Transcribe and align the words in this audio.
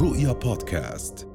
رؤيا 0.00 0.32
بودكاست. 0.32 1.26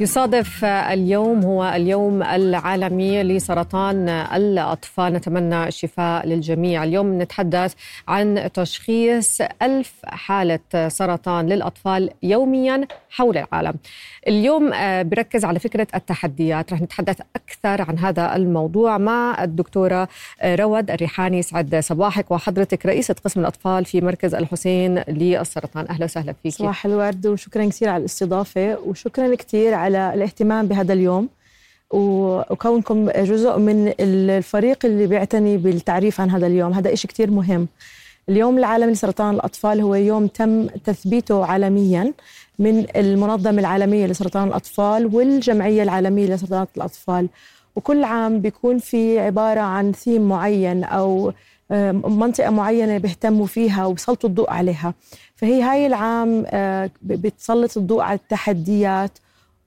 يصادف 0.00 0.64
اليوم 0.64 1.44
هو 1.44 1.72
اليوم 1.76 2.22
العالمي 2.22 3.22
لسرطان 3.22 4.08
الأطفال. 4.08 5.12
نتمنى 5.12 5.68
الشفاء 5.68 6.26
للجميع. 6.26 6.84
اليوم 6.84 7.22
نتحدث 7.22 7.74
عن 8.08 8.50
تشخيص 8.54 9.38
ألف 9.62 9.92
حالة 10.04 10.88
سرطان 10.88 11.46
للأطفال 11.46 12.10
يوميا 12.22 12.86
حول 13.10 13.38
العالم. 13.38 13.74
اليوم 14.28 14.72
آه، 14.72 15.02
بركز 15.02 15.44
على 15.44 15.58
فكرة 15.58 15.86
التحديات. 15.94 16.72
رح 16.72 16.80
نتحدث 16.80 17.20
أكثر 17.36 17.90
عن 17.90 17.98
هذا 17.98 18.36
الموضوع 18.36 18.98
مع 18.98 19.44
الدكتورة 19.44 20.08
آه، 20.40 20.54
رواد 20.54 20.90
الريحاني. 20.90 21.42
سعد 21.42 21.76
صباحك. 21.76 22.30
وحضرتك 22.30 22.86
رئيسة 22.86 23.14
قسم 23.24 23.40
الأطفال 23.40 23.84
في 23.84 24.00
مركز 24.00 24.34
الحسين 24.34 24.98
للسرطان. 25.08 25.86
أهلا 25.90 26.04
وسهلا 26.04 26.34
فيك. 26.42 26.52
صباح 26.52 26.86
الورد 26.86 27.26
وشكرا 27.26 27.64
كثير 27.64 27.88
على 27.88 28.00
الاستضافة 28.00 28.78
وشكرا 28.86 29.34
كثير 29.34 29.74
على 29.84 30.14
الاهتمام 30.14 30.66
بهذا 30.68 30.92
اليوم. 30.92 31.28
وكونكم 31.90 33.10
جزء 33.10 33.58
من 33.58 33.92
الفريق 34.00 34.78
اللي 34.84 35.06
بيعتني 35.06 35.56
بالتعريف 35.56 36.20
عن 36.20 36.30
هذا 36.30 36.46
اليوم. 36.46 36.72
هذا 36.72 36.92
إشي 36.92 37.08
كثير 37.08 37.30
مهم. 37.30 37.68
اليوم 38.28 38.58
العالمي 38.58 38.92
لسرطان 38.92 39.34
الأطفال 39.34 39.80
هو 39.80 39.94
يوم 39.94 40.26
تم 40.26 40.66
تثبيته 40.66 41.46
عالميا 41.46 42.12
من 42.58 42.86
المنظمة 42.96 43.60
العالمية 43.60 44.06
لسرطان 44.06 44.48
الأطفال 44.48 45.14
والجمعية 45.14 45.82
العالمية 45.82 46.26
لسرطان 46.26 46.66
الأطفال. 46.76 47.28
وكل 47.76 48.04
عام 48.04 48.40
بيكون 48.40 48.78
في 48.78 49.18
عبارة 49.20 49.60
عن 49.60 49.92
ثيم 49.92 50.28
معين 50.28 50.84
أو 50.84 51.32
منطقة 52.04 52.50
معينة 52.50 52.98
بيهتموا 52.98 53.46
فيها 53.46 53.86
وبيسلطوا 53.86 54.28
الضوء 54.30 54.50
عليها. 54.50 54.94
فهي 55.36 55.62
هاي 55.62 55.86
العام 55.86 56.44
آه، 56.46 56.90
بتسلط 57.02 57.76
الضوء 57.76 58.02
على 58.02 58.18
التحديات 58.18 59.18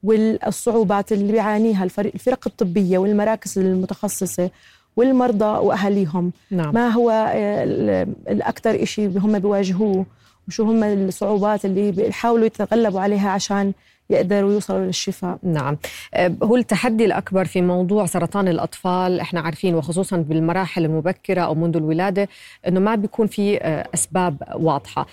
والصعوبات 0.03 1.11
اللي 1.11 1.31
بيعانيها 1.31 1.83
الفرق 1.83 2.47
الطبية 2.47 2.97
والمراكز 2.97 3.59
المتخصصة 3.59 4.49
والمرضى 4.95 5.45
وأهاليهم 5.45 6.31
نعم. 6.51 6.73
ما 6.73 6.89
هو 6.89 7.09
آه، 7.11 8.07
الأكثر 8.29 8.85
شيء 8.85 9.19
هم 9.19 9.39
بيواجهوه 9.39 10.05
وشو 10.47 10.63
هم 10.63 10.83
الصعوبات 10.83 11.65
اللي 11.65 11.91
بيحاولوا 11.91 12.45
يتغلبوا 12.45 13.01
عليها 13.01 13.29
عشان 13.29 13.73
يقدروا 14.09 14.51
يوصلوا 14.51 14.85
للشفاء. 14.85 15.37
نعم. 15.43 15.77
آه، 16.13 16.35
هو 16.43 16.55
التحدي 16.55 17.05
الأكبر 17.05 17.45
في 17.45 17.61
موضوع 17.61 18.05
سرطان 18.05 18.47
الأطفال 18.47 19.19
إحنا 19.19 19.39
عارفين 19.39 19.75
وخصوصا 19.75 20.17
بالمراحل 20.17 20.85
المبكرة 20.85 21.41
أو 21.41 21.55
منذ 21.55 21.75
الولادة 21.77 22.29
أنه 22.67 22.79
ما 22.79 22.95
بيكون 22.95 23.27
في 23.27 23.57
آه، 23.57 23.87
أسباب 23.93 24.35
واضحة. 24.55 25.07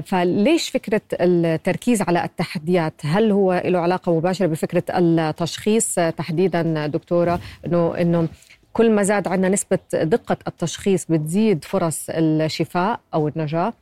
فليش 0.00 0.70
فكرة 0.70 1.00
التركيز 1.12 2.02
على 2.02 2.24
التحديات؟ 2.24 2.94
هل 3.04 3.30
هو 3.30 3.62
له 3.64 3.78
علاقة 3.78 4.16
مباشرة 4.16 4.46
بفكرة 4.46 4.84
التشخيص؟ 4.90 5.94
تحديدا 5.94 6.86
دكتورة 6.86 7.40
أنه 7.66 7.94
أنه 8.00 8.28
كل 8.72 8.90
ما 8.90 9.02
زاد 9.02 9.28
عندنا 9.28 9.48
نسبة 9.48 9.78
دقة 9.94 10.36
التشخيص 10.48 11.06
بتزيد 11.08 11.64
فرص 11.64 12.06
الشفاء 12.10 13.00
أو 13.14 13.28
النجاة؟ 13.28 13.72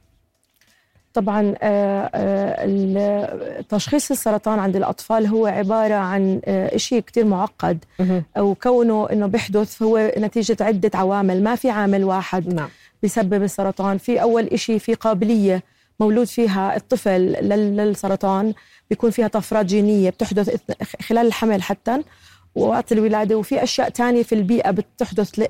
طبعا 1.15 1.55
آه، 1.63 2.11
آه، 2.15 3.61
تشخيص 3.69 4.11
السرطان 4.11 4.59
عند 4.59 4.77
الأطفال 4.77 5.27
هو 5.27 5.47
عبارة 5.47 5.95
عن 5.95 6.41
آه، 6.45 6.77
شيء 6.77 7.01
كتير 7.01 7.25
معقد. 7.25 7.85
وكونه 8.39 9.09
أنه 9.13 9.27
بيحدث 9.27 9.83
هو 9.83 10.13
نتيجة 10.19 10.57
عدة 10.61 10.91
عوامل. 10.95 11.43
ما 11.43 11.55
في 11.55 11.71
عامل 11.71 12.05
واحد 12.05 12.55
نعم. 12.55 12.69
بيسبب 13.03 13.43
السرطان. 13.43 13.99
في 13.99 14.23
أول 14.23 14.59
شيء 14.59 14.79
في 14.79 14.95
قابلية 14.95 15.63
مولود 16.01 16.27
فيها 16.27 16.77
الطفل 16.77 17.21
للسرطان 17.77 18.55
بيكون 18.91 19.11
فيها 19.11 19.29
طفرات 19.29 19.67
جينية 19.67 20.11
بتحدث 20.11 20.57
خلال 21.03 21.27
الحمل 21.27 21.63
حتى. 21.63 22.03
وقت 22.55 22.93
الولادة 22.93 23.37
وفي 23.37 23.63
أشياء 23.63 23.89
تانية 23.89 24.23
في 24.23 24.35
البيئة 24.35 24.71
بتحدث 24.71 25.41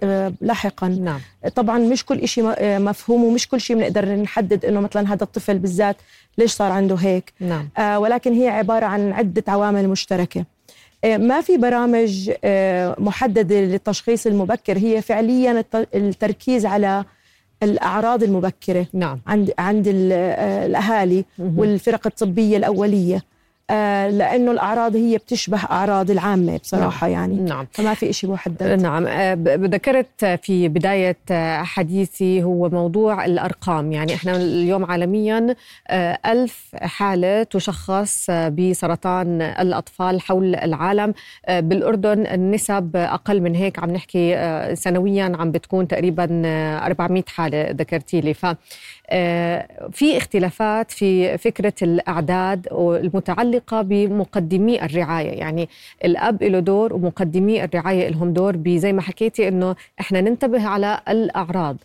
لاحقا 0.41 0.89
نعم. 0.89 1.21
طبعا 1.55 1.79
مش 1.79 2.05
كل 2.05 2.29
شيء 2.29 2.55
آه، 2.59 2.79
مفهوم 2.79 3.25
ومش 3.25 3.49
كل 3.49 3.61
شيء 3.61 3.77
بنقدر 3.77 4.09
نحدد 4.09 4.65
أنه 4.65 4.81
مثلا 4.81 5.13
هذا 5.13 5.23
الطفل 5.25 5.59
بالذات 5.59 5.97
ليش 6.39 6.53
صار 6.53 6.73
عنده 6.73 6.95
هيك 6.95 7.33
نعم. 7.41 7.69
آه 7.79 7.99
ولكن 7.99 8.33
هي 8.33 8.49
عبارة 8.49 8.87
عن 8.87 9.13
عدة 9.13 9.45
عوامل 9.49 9.89
مشتركة 9.89 10.45
آه 11.05 11.17
ما 11.17 11.41
في 11.41 11.57
برامج 11.57 12.31
آه 12.45 12.97
محددة 12.99 13.61
للتشخيص 13.61 14.27
المبكر 14.27 14.79
هي 14.79 15.03
فعليا 15.03 15.65
التركيز 15.95 16.67
على 16.67 17.05
الأعراض 17.63 18.23
المبكرة 18.23 18.87
نعم. 18.93 19.21
عند 19.27 19.53
عند 19.59 19.85
الأهالي 19.89 21.25
والفرق 21.39 22.07
الطبية 22.07 22.57
الأولية 22.57 23.17
آه، 23.17 23.23
لأنه 23.71 24.51
الأعراض 24.51 24.97
هي 24.97 25.17
بتشبه 25.17 25.59
أعراض 25.71 26.11
العامة 26.11 26.57
بصراحة 26.57 27.07
نعم. 27.09 27.13
يعني. 27.21 27.35
نعم. 27.35 27.67
فما 27.73 27.95
في 27.95 28.13
شيء 28.13 28.31
محدد 28.31 28.83
نعم. 28.83 29.07
آه، 29.07 29.35
ذكرت 29.49 30.25
في 30.43 30.69
بداية 30.69 31.17
حديثي 31.63 32.43
هو 32.43 32.69
موضوع 32.69 33.25
الأرقام. 33.25 33.93
يعني 33.93 34.15
إحنا 34.15 34.37
اليوم 34.37 34.85
عالميا 34.85 35.55
آه، 35.89 36.19
ألف 36.27 36.71
حالة 36.75 37.43
تشخص 37.43 38.31
بسرطان 38.31 39.43
الأطفال 39.43 40.21
حول 40.21 40.55
العالم. 40.55 41.15
بالأردن 41.49 42.27
النسب 42.27 42.97
أقل 42.97 43.41
من 43.41 43.55
هيك. 43.55 43.79
عم 43.79 43.91
نحكي 43.91 44.37
سنويا 44.75 45.33
عم 45.39 45.51
بتكون 45.51 45.89
تقريبا 45.89 46.43
400 46.87 47.23
حالة 47.27 47.71
ذكرتي 47.71 48.21
لي. 48.21 48.35
ف 48.35 48.47
في 49.93 50.17
اختلافات 50.17 50.91
في 50.91 51.39
فكرة 51.39 51.73
الأعداد 51.83 52.67
المتعلقه 52.73 53.58
بمقدمي 53.73 54.85
الرعاية. 54.85 55.31
يعني 55.31 55.69
الأب 56.05 56.43
له 56.43 56.59
دور 56.59 56.93
ومقدمي 56.93 57.65
الرعاية 57.65 58.09
لهم 58.09 58.33
دور 58.33 58.63
زي 58.67 58.93
ما 58.93 59.03
حكيتي 59.03 59.49
إنه 59.49 59.77
إحنا 60.01 60.21
ننتبه 60.21 60.67
على 60.67 61.01
الأعراض. 61.09 61.77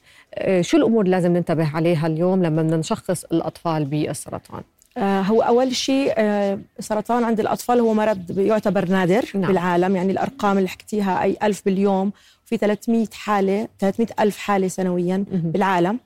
شو 0.61 0.77
الأمور 0.77 1.07
لازم 1.07 1.33
ننتبه 1.33 1.75
عليها 1.75 2.07
اليوم 2.07 2.43
لما 2.43 2.61
بدنا 2.61 2.77
نشخص 2.77 3.23
الأطفال 3.23 3.85
بالسرطان 3.85 4.61
آه 4.97 5.21
هو 5.21 5.41
أول 5.41 5.75
شيء 5.75 6.13
آه 6.17 6.59
سرطان 6.79 7.23
عند 7.23 7.39
الأطفال 7.39 7.79
هو 7.79 7.93
مرض 7.93 8.37
يعتبر 8.39 8.89
نادر 8.89 9.25
نعم. 9.35 9.47
بالعالم. 9.47 9.95
يعني 9.95 10.11
الأرقام 10.11 10.57
اللي 10.57 10.69
حكيتيها 10.69 11.23
أي 11.23 11.37
ألف 11.43 11.61
باليوم 11.65 12.11
في 12.45 12.57
300 12.57 13.05
حالة 13.13 13.67
300 13.79 14.09
ألف 14.19 14.37
حالة 14.37 14.67
سنويا 14.67 15.25
بالعالم. 15.31 15.99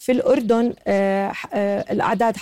في 0.00 0.12
الأردن 0.12 0.72
آه، 0.86 1.32
آه، 1.54 1.92
الأعداد 1.92 2.36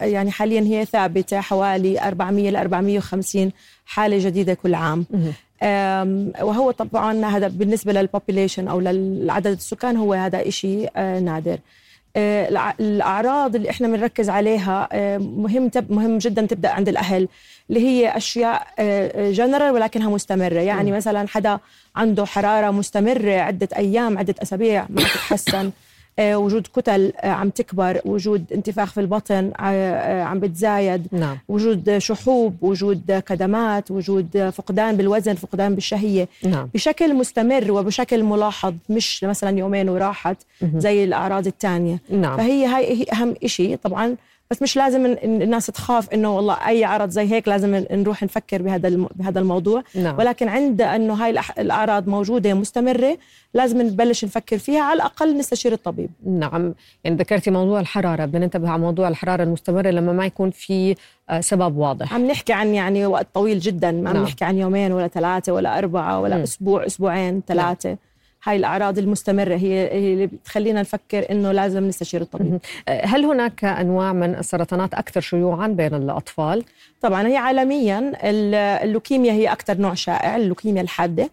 يعني 0.00 0.30
حاليا 0.30 0.60
هي 0.60 0.84
ثابتة 0.84 1.40
حوالي 1.40 2.00
400 2.00 2.50
ل 2.50 2.56
450 2.56 3.52
حالة 3.86 4.18
جديدة 4.18 4.54
كل 4.54 4.74
عام. 4.74 5.06
وهو 6.42 6.70
طبعا 6.70 7.24
هذا 7.26 7.48
بالنسبة 7.48 7.92
للبوبوليشن 7.92 8.68
أو 8.68 8.80
لعدد 8.80 9.46
السكان 9.46 9.96
هو 9.96 10.12
هذا 10.14 10.48
إشي 10.48 10.86
آه، 10.96 11.20
نادر. 11.20 11.58
الأعراض 12.16 13.54
اللي 13.54 13.70
إحنا 13.70 13.88
بنركز 13.88 14.30
عليها 14.30 14.88
مهم 15.18 15.68
تب 15.68 15.92
مهم 15.92 16.18
جدا 16.18 16.46
تبدأ 16.46 16.68
عند 16.68 16.88
الأهل 16.88 17.28
اللي 17.70 17.80
هي 17.80 18.16
أشياء 18.16 18.66
جنرال 19.30 19.74
ولكنها 19.74 20.10
مستمرة. 20.10 20.60
يعني 20.60 20.92
مثلا 20.92 21.28
حدا 21.28 21.58
عنده 21.96 22.24
حرارة 22.24 22.70
مستمرة 22.70 23.32
عدة 23.32 23.68
أيام 23.76 24.18
عدة 24.18 24.34
أسابيع 24.42 24.86
ما 24.90 25.02
تتحسن. 25.02 25.70
وجود 26.20 26.66
كتل 26.76 27.12
آه، 27.16 27.28
عم 27.28 27.50
تكبر 27.50 28.00
وجود 28.04 28.44
انتفاخ 28.52 28.92
في 28.92 29.00
البطن 29.00 29.52
آه، 29.60 30.22
عم 30.22 30.40
بتزايد 30.40 31.06
نعم. 31.12 31.38
وجود 31.48 31.98
شحوب 31.98 32.56
وجود 32.62 33.22
كدمات 33.26 33.90
وجود 33.90 34.50
فقدان 34.52 34.96
بالوزن 34.96 35.34
فقدان 35.34 35.74
بالشهية 35.74 36.28
نعم. 36.44 36.68
بشكل 36.74 37.14
مستمر 37.14 37.72
وبشكل 37.72 38.22
ملاحظ 38.22 38.74
مش 38.88 39.24
مثلا 39.24 39.58
يومين 39.58 39.88
وراحت 39.88 40.36
زي 40.76 41.04
الأعراض 41.04 41.46
الثانية 41.46 41.98
نعم. 42.10 42.36
فهي 42.36 42.66
هاي 42.66 43.06
أهم 43.12 43.34
شيء 43.46 43.76
طبعا 43.76 44.16
بس 44.54 44.62
مش 44.62 44.76
لازم 44.76 45.06
الناس 45.24 45.66
تخاف 45.66 46.14
إنه 46.14 46.36
والله 46.36 46.54
أي 46.68 46.84
عرض 46.84 47.08
زي 47.08 47.32
هيك 47.32 47.48
لازم 47.48 47.84
نروح 47.90 48.22
نفكر 48.22 48.62
بهذا 48.62 49.06
بهذا 49.14 49.40
الموضوع 49.40 49.82
نعم. 49.94 50.18
ولكن 50.18 50.48
عند 50.48 50.82
إنه 50.82 51.14
هاي 51.14 51.40
الأعراض 51.58 52.08
موجودة 52.08 52.54
مستمرة 52.54 53.18
لازم 53.54 53.82
نبلش 53.82 54.24
نفكر 54.24 54.58
فيها 54.58 54.80
على 54.80 54.96
الأقل 54.96 55.38
نستشير 55.38 55.72
الطبيب 55.72 56.10
نعم 56.26 56.74
يعني 57.04 57.16
ذكرتي 57.16 57.50
موضوع 57.50 57.80
الحرارة 57.80 58.24
بدنا 58.24 58.44
ننتبه 58.44 58.70
على 58.70 58.82
موضوع 58.82 59.08
الحرارة 59.08 59.42
المستمرة 59.42 59.90
لما 59.90 60.12
ما 60.12 60.26
يكون 60.26 60.50
في 60.50 60.94
آه، 61.30 61.40
سبب 61.40 61.76
واضح 61.76 62.14
عم 62.14 62.26
نحكي 62.26 62.52
عن 62.52 62.74
يعني 62.74 63.06
وقت 63.06 63.26
طويل 63.34 63.58
جدا 63.58 63.92
ما 63.92 64.10
عم 64.10 64.16
نعم. 64.16 64.24
نحكي 64.24 64.44
عن 64.44 64.58
يومين 64.58 64.92
ولا 64.92 65.08
ثلاثة 65.08 65.52
ولا 65.52 65.78
أربعة 65.78 66.20
ولا 66.20 66.36
م. 66.36 66.40
أسبوع 66.40 66.86
أسبوعين 66.86 67.42
ثلاثة 67.46 67.88
نعم. 67.88 67.98
هاي 68.44 68.56
الأعراض 68.56 68.98
المستمرة 68.98 69.54
هي 69.54 69.98
اللي 69.98 70.26
بتخلينا 70.26 70.80
نفكر 70.80 71.30
إنه 71.30 71.52
لازم 71.52 71.88
نستشير 71.88 72.20
الطبيب. 72.20 72.58
هل 72.88 73.24
هناك 73.24 73.64
أنواع 73.64 74.12
من 74.12 74.34
السرطانات 74.34 74.94
أكثر 74.94 75.20
شيوعا 75.20 75.68
بين 75.68 75.94
الأطفال؟ 75.94 76.64
طبعا 77.00 77.26
هي 77.26 77.36
عالميا 77.36 78.12
اللوكيميا 78.84 79.32
هي 79.32 79.52
أكثر 79.52 79.78
نوع 79.78 79.94
شائع 79.94 80.36
اللوكيميا 80.36 80.82
الحادة. 80.82 81.30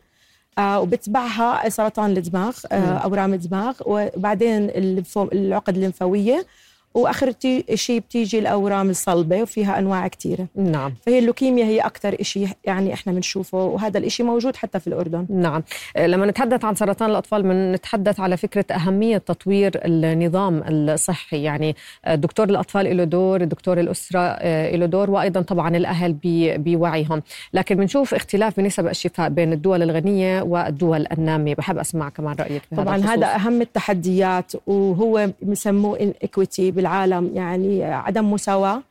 آه 0.57 0.81
وبتبعها 0.81 1.69
سرطان 1.69 2.17
الدماغ 2.17 2.57
آه 2.71 2.75
أورام 2.75 3.33
الدماغ 3.33 3.75
وبعدين 3.85 4.69
العقد 5.17 5.75
الليمفاوية. 5.75 6.45
وآخر 6.93 7.33
شيء 7.73 7.99
بتيجي 7.99 8.39
الأورام 8.39 8.89
الصلبة 8.89 9.41
وفيها 9.41 9.79
أنواع 9.79 10.07
كثيره 10.07 10.47
نعم. 10.55 10.93
فهي 11.05 11.19
اللوكيميا 11.19 11.65
هي 11.65 11.79
أكثر 11.79 12.15
شيء 12.21 12.47
يعني 12.65 12.93
إحنا 12.93 13.13
بنشوفه 13.13 13.63
وهذا 13.65 13.97
الشيء 13.97 14.25
موجود 14.25 14.55
حتى 14.55 14.79
في 14.79 14.87
الأردن. 14.87 15.25
نعم. 15.29 15.63
لما 15.97 16.25
نتحدث 16.25 16.65
عن 16.65 16.75
سرطان 16.75 17.09
الأطفال 17.09 17.43
بنتحدث 17.43 18.19
على 18.19 18.37
فكرة 18.37 18.65
أهمية 18.71 19.17
تطوير 19.17 19.71
النظام 19.85 20.63
الصحي. 20.67 21.43
يعني 21.43 21.75
دكتور 22.07 22.49
الأطفال 22.49 22.97
له 22.97 23.03
دور 23.03 23.43
دكتور 23.43 23.79
الأسرة 23.79 24.37
له 24.75 24.85
دور 24.85 25.09
وأيضا 25.11 25.41
طبعا 25.41 25.77
الأهل 25.77 26.15
بوعيهم. 26.57 27.21
لكن 27.53 27.75
بنشوف 27.75 28.13
اختلاف 28.13 28.57
بنسب 28.57 28.87
الشفاء 28.87 29.29
بين 29.29 29.53
الدول 29.53 29.83
الغنية 29.83 30.41
والدول 30.41 31.07
النامية. 31.11 31.55
بحب 31.55 31.77
أسمع 31.77 32.09
كمان 32.09 32.35
رأيك 32.39 32.61
طبعا 32.77 32.97
هذا, 32.97 33.35
أهم 33.35 33.61
التحديات 33.61 34.51
وهو 34.67 35.29
بسموه 35.41 35.99
انكويتي 35.99 36.71
بالعالم 36.81 37.31
يعني 37.33 37.83
عدم 37.83 38.31
مساواة 38.31 38.81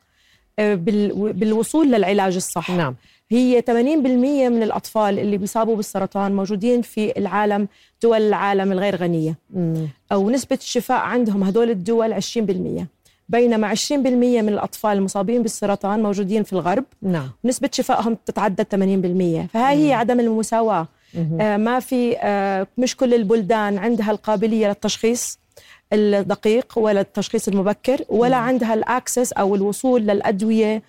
آه، 0.58 0.74
بالوصول 1.40 1.92
للعلاج 1.92 2.34
الصح. 2.36 2.70
نعم. 2.70 2.94
هي 3.30 3.62
80% 3.62 3.70
من 4.48 4.62
الأطفال 4.62 5.18
اللي 5.18 5.36
بيصابوا 5.36 5.76
بالسرطان 5.76 6.36
موجودين 6.36 6.82
في 6.82 7.18
العالم 7.18 7.68
دول 8.02 8.22
العالم 8.22 8.72
الغير 8.72 8.96
غنية. 8.96 9.34
مم. 9.54 9.88
أو 10.12 10.30
نسبة 10.30 10.58
الشفاء 10.62 10.98
عندهم 11.00 11.42
هدول 11.42 11.70
الدول 11.70 12.12
20% 12.12 12.86
بينما 13.28 13.74
20% 13.74 13.92
من 13.92 14.48
الأطفال 14.48 14.90
المصابين 14.90 15.42
بالسرطان 15.42 16.02
موجودين 16.02 16.42
في 16.42 16.52
الغرب 16.52 16.84
نعم. 17.02 17.30
نسبة 17.44 17.70
شفائهم 17.72 18.16
تتعدى 18.26 18.62
80% 18.64 19.48
فهي 19.52 19.88
هي 19.88 19.92
عدم 19.92 20.20
المساواة. 20.20 20.86
آه 21.40 21.56
ما 21.56 21.80
في 21.80 22.16
آه 22.18 22.66
مش 22.78 22.96
كل 22.96 23.14
البلدان 23.14 23.78
عندها 23.78 24.10
القابلية 24.10 24.68
للتشخيص. 24.68 25.38
الدقيق 25.92 26.78
ولا 26.78 27.00
التشخيص 27.00 27.48
المبكر 27.48 28.04
ولا 28.08 28.40
مم. 28.40 28.46
عندها 28.46 28.74
الأكسس 28.74 29.32
أو 29.32 29.54
الوصول 29.54 30.02
للأدوية 30.02 30.82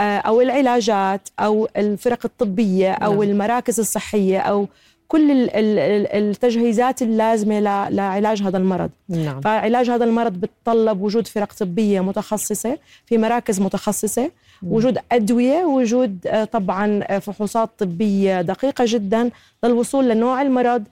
آه، 0.00 0.18
أو 0.18 0.40
العلاجات 0.40 1.28
أو 1.40 1.68
الفرق 1.76 2.18
الطبية 2.24 2.92
أو 2.92 3.12
نعم. 3.12 3.22
المراكز 3.22 3.80
الصحية 3.80 4.38
أو 4.38 4.66
كل 5.08 5.48
التجهيزات 5.54 7.02
اللازمة 7.02 7.60
لعلاج 7.90 8.42
هذا 8.42 8.58
المرض 8.58 8.90
نعم. 9.08 9.40
فعلاج 9.40 9.90
هذا 9.90 10.04
المرض 10.04 10.32
بتطلب 10.32 11.02
وجود 11.02 11.26
فرق 11.26 11.52
طبية 11.52 12.00
متخصصة 12.00 12.78
في 13.06 13.18
مراكز 13.18 13.60
متخصصة 13.60 14.30
مم. 14.62 14.72
وجود 14.72 14.98
أدوية 15.12 15.64
وجود 15.64 16.18
آه، 16.26 16.44
طبعا 16.44 17.00
آه، 17.02 17.18
فحوصات 17.18 17.70
طبية 17.78 18.42
دقيقة 18.42 18.84
جدا 18.88 19.30
للوصول 19.64 20.08
لنوع 20.08 20.42
المرض 20.42 20.84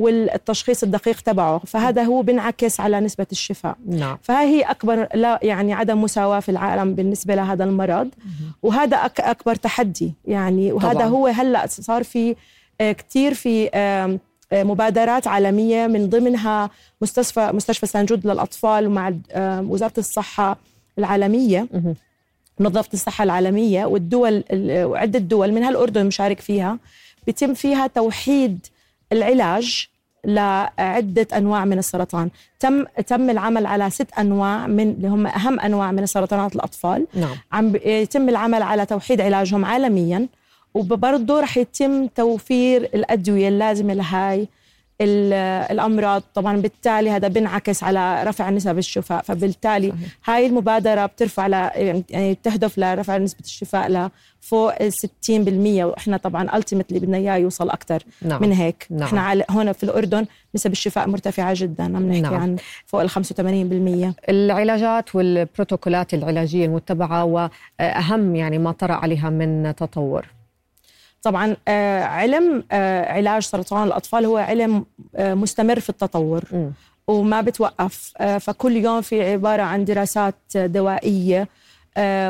والتشخيص 0.00 0.82
الدقيق 0.82 1.20
تبعه 1.20 1.58
فهذا 1.66 2.02
هو 2.02 2.22
بينعكس 2.22 2.80
على 2.80 3.00
نسبة 3.00 3.26
الشفاء. 3.32 3.76
نعم. 3.86 4.18
فهي 4.22 4.62
أكبر 4.62 5.08
لا 5.14 5.38
يعني 5.42 5.72
عدم 5.72 6.02
مساواة 6.02 6.40
في 6.40 6.48
العالم 6.48 6.94
بالنسبة 6.94 7.34
لهذا 7.34 7.64
المرض. 7.64 8.08
وهذا 8.62 8.96
أكبر 9.18 9.54
تحدي 9.54 10.12
يعني. 10.24 10.72
وهذا 10.72 10.92
طبعا. 10.92 11.06
هو 11.06 11.26
هلأ 11.26 11.66
صار 11.66 12.04
في 12.04 12.36
آه، 12.80 12.92
كثير 12.92 13.34
في 13.34 13.70
آه، 13.74 14.18
مبادرات 14.52 15.26
عالمية 15.26 15.86
من 15.86 16.08
ضمنها 16.08 16.70
مستشفى 17.02 17.50
مستشفى 17.52 17.86
سانجود 17.86 18.26
للأطفال 18.26 18.86
ومع 18.86 19.12
وزارة 19.60 19.92
الصحة 19.98 20.58
العالمية. 20.98 21.66
منظمة 22.58 22.84
الصحة 22.94 23.24
العالمية 23.24 23.84
والدول 23.84 24.44
وعدة 24.84 25.18
دول 25.18 25.52
منها 25.52 25.70
الأردن 25.70 26.06
مشارك 26.06 26.40
فيها. 26.40 26.78
بيتم 27.26 27.54
فيها 27.54 27.86
توحيد 27.86 28.66
العلاج 29.12 29.88
لعدة 30.24 31.26
أنواع 31.36 31.64
من 31.64 31.78
السرطان 31.78 32.30
تم 32.60 32.84
تم 32.84 33.30
العمل 33.30 33.66
على 33.66 33.90
ست 33.90 34.12
أنواع 34.18 34.66
من 34.66 34.90
اللي 34.90 35.08
هم 35.08 35.26
أهم 35.26 35.60
أنواع 35.60 35.92
من 35.92 36.06
سرطانات 36.06 36.56
الأطفال 36.56 37.06
نعم. 37.14 37.36
عم 37.52 37.72
يتم 37.84 38.28
العمل 38.28 38.62
على 38.62 38.86
توحيد 38.86 39.20
علاجهم 39.20 39.64
عالميا 39.64 40.26
وبرضه 40.74 41.40
رح 41.40 41.56
يتم 41.56 42.06
توفير 42.06 42.82
الأدوية 42.82 43.48
اللازمة 43.48 43.94
لهاي 43.94 44.48
الأمراض 45.00 46.22
طبعا 46.34 46.56
بالتالي 46.56 47.10
هذا 47.10 47.28
بينعكس 47.28 47.82
على 47.82 48.22
رفع 48.22 48.50
نسب 48.50 48.78
الشفاء 48.78 49.22
فبالتالي 49.22 49.88
صحيح. 49.88 50.08
هاي 50.24 50.46
المبادرة 50.46 51.06
بترفع 51.06 51.46
ل 51.46 51.52
يعني 52.10 52.34
تهدف 52.42 52.78
لرفع 52.78 53.18
نسبة 53.18 53.40
الشفاء 53.44 54.10
لفوق 54.42 54.82
ال 54.82 54.92
60% 54.92 54.98
وإحنا 55.84 56.16
طبعا 56.16 56.56
التيمتلي 56.56 56.98
بدنا 56.98 57.16
إياه 57.16 57.36
يوصل 57.36 57.70
أكثر 57.70 58.02
نعم. 58.22 58.42
من 58.42 58.52
هيك 58.52 58.86
نعم. 58.90 59.02
إحنا 59.02 59.44
هون 59.50 59.72
في 59.72 59.82
الأردن 59.82 60.26
نسب 60.54 60.72
الشفاء 60.72 61.08
مرتفعة 61.08 61.54
جدا 61.56 61.84
عم 61.84 62.08
نحكي 62.08 62.20
نعم. 62.20 62.34
عن 62.34 62.56
فوق 62.86 63.00
ال 63.00 63.10
85% 63.10 64.14
العلاجات 64.28 65.14
والبروتوكولات 65.14 66.14
العلاجية 66.14 66.66
المتبعة 66.66 67.24
وأهم 67.24 68.36
يعني 68.36 68.58
ما 68.58 68.72
طرأ 68.72 68.94
عليها 68.94 69.30
من 69.30 69.74
تطور 69.76 70.39
طبعا 71.22 71.56
آه، 71.68 72.02
علم 72.02 72.64
آه، 72.72 73.12
علاج 73.12 73.42
سرطان 73.42 73.86
الأطفال 73.86 74.24
هو 74.24 74.36
علم 74.36 74.84
آه، 75.16 75.34
مستمر 75.34 75.80
في 75.80 75.90
التطور 75.90 76.44
م. 76.52 76.70
وما 77.08 77.40
بتوقف 77.40 78.12
فكل 78.40 78.76
يوم 78.76 79.00
في 79.00 79.32
عبارة 79.32 79.62
عن 79.62 79.84
دراسات 79.84 80.34
دوائية 80.54 81.48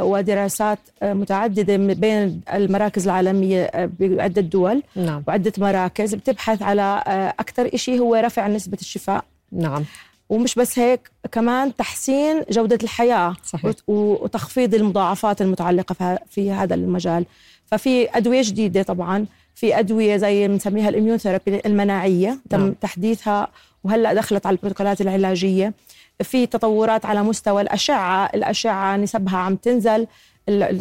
ودراسات 0.00 0.78
متعددة 1.02 1.76
بين 1.76 2.40
المراكز 2.54 3.04
العالمية 3.04 3.70
بعدة 4.00 4.42
دول 4.42 4.82
نعم. 4.96 5.22
وعدة 5.28 5.52
مراكز 5.58 6.14
بتبحث 6.14 6.62
على 6.62 7.02
أكثر 7.40 7.76
شيء 7.76 8.00
هو 8.00 8.14
رفع 8.14 8.48
نسبة 8.48 8.78
الشفاء 8.80 9.24
نعم 9.52 9.84
ومش 10.30 10.54
بس 10.54 10.78
هيك 10.78 11.10
كمان 11.32 11.76
تحسين 11.76 12.42
جودة 12.50 12.78
الحياة 12.82 13.36
صحيح. 13.44 13.74
وتخفيض 13.88 14.74
المضاعفات 14.74 15.42
المتعلقة 15.42 16.18
في 16.30 16.52
هذا 16.52 16.74
المجال 16.74 17.24
ففي 17.66 18.16
أدوية 18.16 18.42
جديدة 18.44 18.82
طبعا 18.82 19.26
في 19.54 19.78
أدوية 19.78 20.16
زي 20.16 20.48
بنسميها 20.48 20.88
ال 20.88 20.92
immune 20.92 21.18
therapy 21.18 21.60
المناعية 21.66 22.38
تم 22.50 22.60
نعم. 22.60 22.72
تحديثها 22.72 23.48
وهلأ 23.84 24.14
دخلت 24.14 24.46
على 24.46 24.54
البروتوكولات 24.54 25.00
العلاجية 25.00 25.74
في 26.22 26.46
تطورات 26.46 27.06
على 27.06 27.22
مستوى 27.22 27.62
الأشعة 27.62 28.26
الأشعة 28.34 28.96
نسبها 28.96 29.36
عم 29.36 29.56
تنزل 29.56 30.06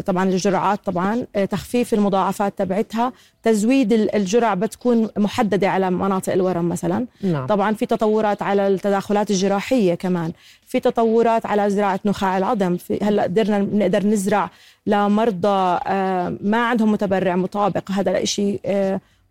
طبعا 0.05 0.23
الجرعات 0.23 0.85
طبعا 0.85 1.25
آه، 1.35 1.45
تخفيف 1.45 1.93
المضاعفات 1.93 2.57
تبعتها 2.57 3.13
تزويد 3.43 3.93
الجرع 3.93 4.53
بتكون 4.53 5.09
محددة 5.17 5.69
على 5.69 5.91
مناطق 5.91 6.33
الورم 6.33 6.69
مثلا. 6.69 7.05
نعم. 7.21 7.45
طبعا 7.45 7.73
في 7.73 7.85
تطورات 7.85 8.41
على 8.41 8.67
التداخلات 8.67 9.31
الجراحية 9.31 9.95
كمان. 9.95 10.31
في 10.65 10.79
تطورات 10.79 11.45
على 11.45 11.69
زراعة 11.69 11.99
نخاع 12.05 12.37
العظم. 12.37 12.77
في 12.77 12.99
هلأ 13.01 13.23
قدرنا 13.23 13.59
نقدر 13.59 14.07
نزرع 14.07 14.49
لمرضى 14.87 15.79
آه، 15.87 16.37
ما 16.41 16.65
عندهم 16.65 16.91
متبرع 16.91 17.35
مطابق. 17.35 17.91
هذا 17.91 18.17
الشيء 18.19 18.61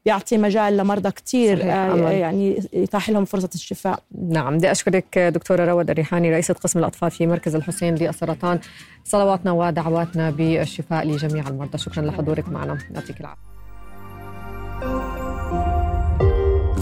بيعطي 0.08 0.38
مجال 0.38 0.76
لمرضى 0.76 1.10
كثير 1.10 1.62
آه 1.62 2.10
يعني 2.10 2.62
يتاح 2.72 3.10
لهم 3.10 3.24
فرصة 3.24 3.50
الشفاء. 3.54 4.02
نعم 4.28 4.58
بدي 4.58 4.70
أشكرك 4.70 5.18
دكتورة 5.18 5.64
رواد 5.64 5.90
الريحاني 5.90 6.30
رئيسة 6.30 6.54
قسم 6.54 6.78
الأطفال 6.78 7.10
في 7.10 7.26
مركز 7.26 7.54
الحسين 7.54 7.94
للسرطان. 7.94 8.58
صلواتنا 9.04 9.52
ودعواتنا 9.52 10.30
بالشفاء 10.30 11.06
لجميع 11.06 11.48
المرضى. 11.48 11.78
شكرا 11.78 12.02
لحضورك 12.02 12.48
معنا. 12.48 12.78
يعطيك 12.94 13.20
العافية. 13.20 13.48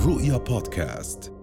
رؤيا 0.06 0.36
بودكاست. 0.36 1.35